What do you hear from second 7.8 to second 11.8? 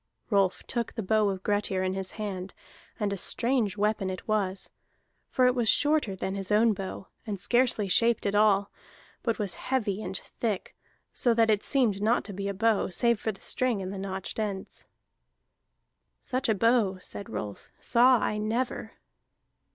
shaped at all, but was heavy and thick, so that it had